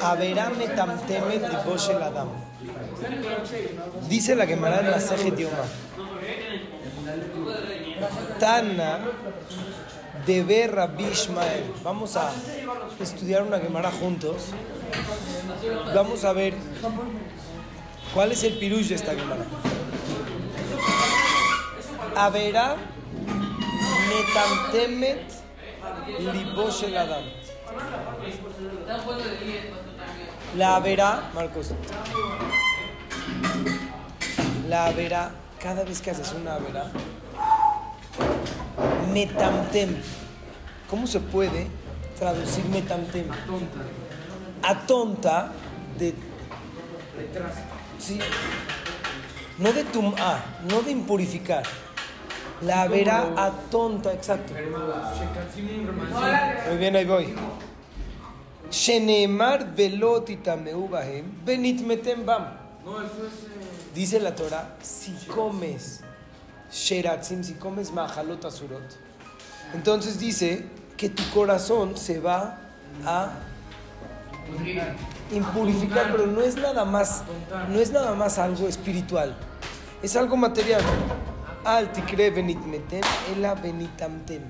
Averá 0.00 0.50
metamtemet 0.50 1.42
el 1.42 2.02
Adam. 2.02 2.28
Dice 4.08 4.34
la 4.34 4.46
Gemara 4.46 4.80
en 4.80 4.90
la 4.90 5.00
Sejet 5.00 5.36
Yoma. 5.36 5.64
Tana 8.38 9.00
de 10.26 10.66
Rabbi 10.66 11.04
Ishmael. 11.04 11.64
Vamos 11.82 12.16
a 12.16 12.30
estudiar 13.00 13.42
una 13.42 13.58
Gemara 13.58 13.90
juntos. 13.90 14.46
Vamos 15.94 16.24
a 16.24 16.32
ver 16.32 16.54
cuál 18.12 18.32
es 18.32 18.44
el 18.44 18.58
pirush 18.58 18.88
de 18.88 18.94
esta 18.94 19.14
Gemara. 19.14 19.44
Averá 22.16 22.76
metamtemet 24.08 25.22
libosh 26.32 26.84
el 26.84 26.96
Adam. 26.96 27.43
La 30.56 30.78
verá, 30.80 31.30
Marcos. 31.34 31.72
La 34.68 34.90
verá, 34.92 35.32
cada 35.60 35.84
vez 35.84 36.00
que 36.00 36.10
haces 36.10 36.32
una 36.32 36.58
verá, 36.58 36.90
metamtem. 39.12 39.96
¿Cómo 40.88 41.06
se 41.06 41.20
puede 41.20 41.66
traducir 42.18 42.64
metamtem? 42.66 43.26
Atonta 44.62 45.52
de. 45.98 46.14
Sí. 47.98 48.18
No 49.58 49.72
de 49.72 49.84
tum'a, 49.84 50.44
no 50.68 50.82
de 50.82 50.92
impurificar. 50.92 51.62
La 52.62 52.88
verá 52.88 53.32
atonta, 53.36 54.12
exacto. 54.12 54.54
Muy 56.68 56.76
bien, 56.78 56.96
ahí 56.96 57.04
voy. 57.04 57.34
Shenemar 58.70 59.74
velotita 59.74 60.56
meubahem 60.56 61.24
benit 61.44 61.80
metem 61.80 62.24
bam. 62.24 62.44
Dice 63.94 64.18
la 64.18 64.34
Torah, 64.34 64.76
si 64.82 65.12
comes 65.26 66.00
sheratzim, 66.72 67.42
si 67.44 67.54
comes 67.54 67.92
mahalot 67.92 68.44
asurot, 68.44 68.82
entonces 69.72 70.18
dice 70.18 70.66
que 70.96 71.08
tu 71.08 71.22
corazón 71.32 71.96
se 71.96 72.18
va 72.18 72.58
a 73.06 73.30
impurificar, 75.30 76.10
pero 76.10 76.26
no 76.26 76.42
es 76.42 76.56
nada 76.56 76.84
más, 76.84 77.22
no 77.68 77.78
es 77.78 77.90
nada 77.92 78.14
más 78.14 78.38
algo 78.38 78.66
espiritual, 78.66 79.36
es 80.02 80.16
algo 80.16 80.36
material. 80.36 80.82
Al 81.64 81.92
tikre 81.92 82.30
benit 82.30 82.60
metem, 82.66 83.00
ela 83.32 83.54
benitamtem. 83.54 84.42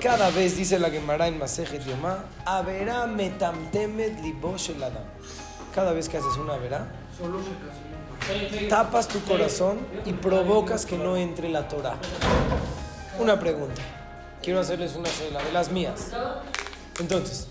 Cada 0.00 0.30
vez 0.30 0.56
dice 0.56 0.78
la 0.78 0.88
Gemara 0.88 1.28
en 1.28 1.38
Masejet 1.38 1.84
Yomá, 1.84 2.24
Averá 2.46 3.06
metamtemet 3.06 4.18
libosh 4.22 4.70
el 4.70 4.82
Adam. 4.82 5.04
Cada 5.74 5.92
vez 5.92 6.08
que 6.08 6.16
haces 6.16 6.34
una 6.38 6.56
verá, 6.56 6.88
tapas 8.70 9.06
tu 9.06 9.20
corazón 9.24 9.80
y 10.06 10.14
provocas 10.14 10.86
que 10.86 10.96
no 10.96 11.14
entre 11.14 11.50
la 11.50 11.68
Torah. 11.68 11.98
Una 13.18 13.38
pregunta. 13.38 13.82
Quiero 14.42 14.60
hacerles 14.60 14.96
una 14.96 15.10
cena 15.10 15.42
de 15.42 15.52
las 15.52 15.70
mías. 15.70 16.12
Entonces, 17.00 17.48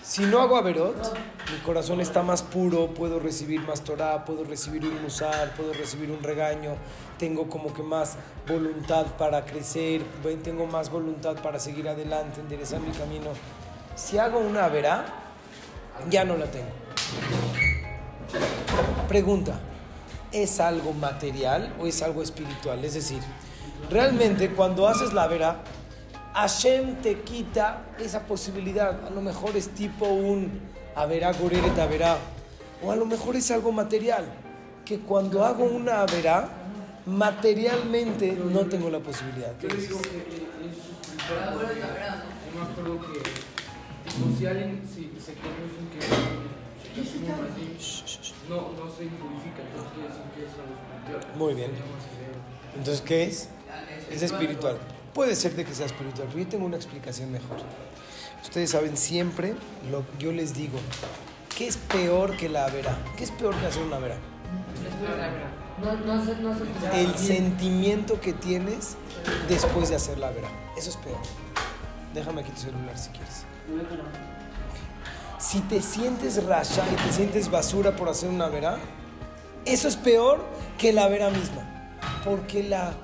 si 0.00 0.22
no 0.22 0.40
hago 0.42 0.56
averot, 0.56 1.12
mi 1.52 1.58
corazón 1.58 2.00
está 2.00 2.22
más 2.22 2.42
puro, 2.42 2.88
puedo 2.88 3.20
recibir 3.20 3.60
más 3.60 3.82
Torah, 3.82 4.24
puedo 4.24 4.44
recibir 4.44 4.84
un 4.84 5.00
musar, 5.02 5.54
puedo 5.54 5.72
recibir 5.72 6.10
un 6.10 6.22
regaño, 6.22 6.74
tengo 7.18 7.48
como 7.48 7.72
que 7.72 7.82
más 7.82 8.16
voluntad 8.48 9.06
para 9.18 9.44
crecer, 9.44 10.02
tengo 10.42 10.66
más 10.66 10.90
voluntad 10.90 11.36
para 11.42 11.60
seguir 11.60 11.88
adelante, 11.88 12.40
enderezar 12.40 12.80
mi 12.80 12.90
camino. 12.90 13.30
Si 13.94 14.18
hago 14.18 14.38
una 14.38 14.68
verá, 14.68 15.04
ya 16.10 16.24
no 16.24 16.36
la 16.36 16.46
tengo. 16.46 16.70
Pregunta, 19.08 19.60
¿es 20.32 20.58
algo 20.58 20.92
material 20.92 21.74
o 21.80 21.86
es 21.86 22.02
algo 22.02 22.22
espiritual? 22.22 22.84
Es 22.84 22.94
decir, 22.94 23.20
realmente 23.88 24.50
cuando 24.50 24.88
haces 24.88 25.12
la 25.12 25.28
verá, 25.28 25.62
Hashem 26.34 26.96
te 26.96 27.20
quita 27.20 27.84
esa 27.98 28.26
posibilidad. 28.26 29.06
A 29.06 29.10
lo 29.10 29.22
mejor 29.22 29.56
es 29.56 29.70
tipo 29.70 30.06
un 30.06 30.60
averá 30.96 31.32
goreret 31.32 31.78
averá. 31.78 32.18
O 32.82 32.90
a 32.90 32.96
lo 32.96 33.06
mejor 33.06 33.36
es 33.36 33.50
algo 33.50 33.70
material. 33.70 34.24
Que 34.84 34.98
cuando 34.98 35.44
hago 35.44 35.64
una 35.64 36.00
averá, 36.00 36.48
materialmente 37.06 38.32
no 38.32 38.66
tengo 38.66 38.90
la 38.90 38.98
posibilidad. 38.98 39.52
Yo 39.60 39.68
acuerdo 42.48 43.00
que 43.00 43.46
si 44.38 44.46
alguien 44.46 44.82
si 44.86 45.12
se 45.20 45.34
conoce 45.34 45.76
que 45.92 46.00
se 46.00 46.08
consume 46.94 47.48
así, 47.50 47.64
no, 48.48 48.56
no 48.72 48.90
se 48.90 49.02
entonces 49.04 49.52
quiere 49.92 50.08
decir 50.08 50.26
que 50.34 50.44
es 50.44 50.52
algo 50.52 50.74
espiritual. 50.74 51.36
Muy 51.36 51.54
bien. 51.54 51.70
Entonces, 52.76 53.02
¿qué 53.02 53.24
es? 53.24 53.48
Es 54.10 54.22
espiritual. 54.22 54.78
Puede 55.12 55.34
ser 55.34 55.54
de 55.54 55.64
que 55.64 55.74
sea 55.74 55.86
espiritual, 55.86 56.28
pero 56.28 56.44
yo 56.44 56.48
tengo 56.48 56.66
una 56.66 56.76
explicación 56.76 57.32
mejor. 57.32 57.58
Ustedes 58.46 58.70
saben 58.70 58.96
siempre, 58.96 59.56
lo, 59.90 60.04
yo 60.20 60.30
les 60.30 60.54
digo, 60.54 60.78
¿qué 61.58 61.66
es 61.66 61.76
peor 61.76 62.36
que 62.36 62.48
la 62.48 62.68
vera? 62.68 62.96
¿Qué 63.16 63.24
es 63.24 63.32
peor 63.32 63.56
que 63.56 63.66
hacer 63.66 63.82
una 63.82 63.98
vera? 63.98 64.16
No, 65.82 65.92
no 65.96 66.24
no. 66.24 66.56
El 66.94 67.14
sentimiento 67.16 68.20
que 68.20 68.32
tienes 68.32 68.96
después 69.48 69.88
de 69.88 69.96
hacer 69.96 70.18
la 70.18 70.30
vera. 70.30 70.48
Eso 70.78 70.90
es 70.90 70.96
peor. 70.96 71.18
Déjame 72.14 72.42
aquí 72.42 72.52
tu 72.52 72.60
celular 72.60 72.96
si 72.96 73.10
quieres. 73.10 73.44
Si 75.40 75.60
te 75.62 75.82
sientes 75.82 76.42
rasha 76.44 76.84
y 76.90 76.94
te 76.94 77.12
sientes 77.12 77.50
basura 77.50 77.96
por 77.96 78.08
hacer 78.08 78.30
una 78.30 78.46
vera, 78.46 78.78
eso 79.64 79.88
es 79.88 79.96
peor 79.96 80.44
que 80.78 80.92
la 80.92 81.08
vera 81.08 81.30
misma. 81.30 81.98
Porque 82.24 82.62
la 82.62 82.94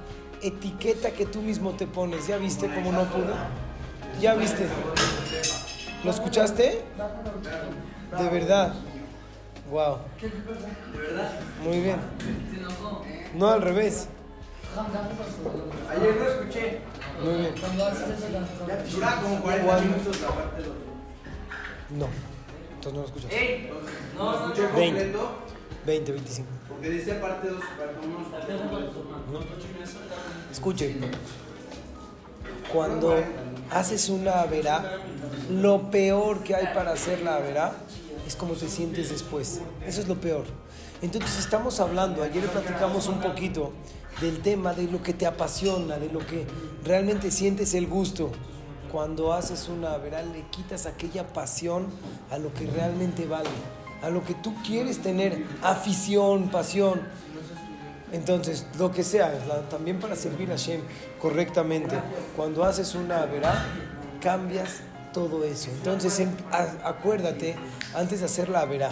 etiqueta 0.41 1.11
que 1.11 1.27
tú 1.27 1.43
mismo 1.43 1.73
te 1.73 1.89
pones, 1.89 2.29
¿ya 2.29 2.37
viste 2.37 2.73
cómo 2.73 2.93
no 2.93 3.11
pude? 3.11 3.35
¿Ya 4.21 4.35
viste? 4.35 4.67
¿Lo 6.05 6.11
escuchaste? 6.11 6.83
De 8.19 8.29
verdad. 8.31 8.75
Wow. 9.71 9.99
Muy 11.65 11.81
bien. 11.81 11.97
No 13.35 13.49
al 13.49 13.63
revés. 13.63 14.09
Ayer 15.91 16.17
lo 16.17 16.29
escuché. 16.31 16.81
Muy 17.23 17.35
bien. 17.35 17.55
Cuando 17.61 17.87
haces 17.87 18.09
eso, 18.11 18.27
la- 18.67 18.77
Dura 18.83 19.21
como 19.23 19.41
40 19.41 19.65
Juan. 19.73 19.89
minutos 19.91 20.21
la 20.21 20.29
parte 20.29 20.63
2. 20.63 20.69
No. 21.91 22.09
Entonces 22.75 22.93
no 22.95 23.01
lo 23.01 23.07
escuchas. 23.07 23.33
¡Ey! 23.33 23.71
¿Lo 24.17 24.35
escuché 24.35 24.67
20. 24.75 25.03
completo? 25.13 25.31
20, 25.87 26.13
25. 26.13 26.49
Porque 26.69 26.91
dice 26.91 27.15
parte 27.15 27.49
2, 27.49 27.61
parte 27.61 27.97
1 28.07 28.19
no 28.19 28.25
escuché 28.25 28.59
completo. 28.59 29.05
Escuchen. 30.51 31.01
Cuando 32.73 33.15
haces 33.71 34.09
una 34.09 34.45
verá, 34.45 34.99
lo 35.51 35.91
peor 35.91 36.43
que 36.43 36.55
hay 36.55 36.69
para 36.75 36.93
hacer 36.93 37.21
la 37.21 37.39
verá 37.39 37.73
es 38.27 38.35
cómo 38.35 38.55
te 38.55 38.69
sientes 38.69 39.11
después. 39.11 39.61
Eso 39.87 40.01
es 40.01 40.09
lo 40.09 40.21
peor. 40.21 40.45
Entonces 41.03 41.39
estamos 41.39 41.81
hablando, 41.81 42.23
ayer 42.23 42.45
platicamos 42.47 43.09
un 43.09 43.21
poquito 43.21 43.73
del 44.21 44.41
tema 44.41 44.73
de 44.73 44.85
lo 44.85 45.03
que 45.03 45.13
te 45.13 45.27
apasiona, 45.27 45.99
de 45.99 46.11
lo 46.11 46.21
que 46.21 46.47
realmente 46.85 47.31
sientes 47.31 47.75
el 47.75 47.87
gusto. 47.87 48.31
Cuando 48.91 49.33
haces 49.33 49.69
una 49.69 49.97
verá, 49.99 50.23
le 50.23 50.43
quitas 50.51 50.87
aquella 50.87 51.33
pasión 51.33 51.89
a 52.31 52.39
lo 52.39 52.55
que 52.55 52.67
realmente 52.67 53.27
vale, 53.27 53.51
a 54.03 54.11
lo 54.11 54.25
que 54.25 54.35
tú 54.35 54.55
quieres 54.65 55.03
tener, 55.03 55.45
afición, 55.63 56.49
pasión. 56.49 57.01
Entonces, 58.13 58.67
lo 58.79 58.93
que 58.93 59.03
sea, 59.03 59.33
también 59.71 59.99
para 59.99 60.15
servir 60.17 60.49
a 60.51 60.53
Hashem 60.53 60.83
correctamente, 61.21 61.97
cuando 62.37 62.63
haces 62.65 62.95
una 62.95 63.25
verá, 63.25 63.65
cambias 64.21 64.81
todo 65.13 65.45
eso. 65.45 65.71
Entonces, 65.71 66.21
em- 66.21 66.31
acuérdate, 66.85 67.57
antes 67.95 68.21
de 68.21 68.27
hacer 68.27 68.49
la 68.49 68.65
verá, 68.67 68.91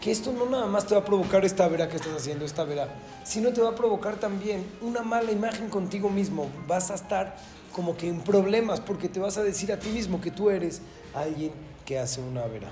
que 0.00 0.10
esto 0.10 0.32
no 0.32 0.46
nada 0.46 0.66
más 0.66 0.86
te 0.86 0.94
va 0.94 1.00
a 1.00 1.04
provocar 1.04 1.44
esta 1.44 1.66
verá 1.68 1.88
que 1.88 1.96
estás 1.96 2.14
haciendo, 2.14 2.44
esta 2.44 2.64
verá, 2.64 2.88
sino 3.24 3.52
te 3.52 3.60
va 3.60 3.70
a 3.70 3.74
provocar 3.74 4.16
también 4.16 4.64
una 4.80 5.02
mala 5.02 5.32
imagen 5.32 5.68
contigo 5.68 6.08
mismo. 6.08 6.48
Vas 6.66 6.90
a 6.90 6.94
estar 6.94 7.36
como 7.72 7.96
que 7.96 8.08
en 8.08 8.20
problemas 8.20 8.80
porque 8.80 9.08
te 9.08 9.18
vas 9.18 9.38
a 9.38 9.42
decir 9.42 9.72
a 9.72 9.78
ti 9.78 9.88
mismo 9.88 10.20
que 10.20 10.30
tú 10.30 10.50
eres 10.50 10.82
alguien 11.14 11.52
que 11.84 11.98
hace 11.98 12.20
una 12.20 12.46
verá. 12.46 12.70